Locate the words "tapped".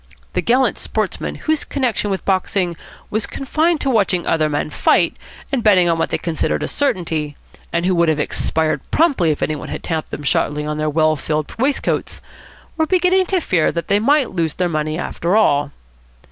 9.83-10.09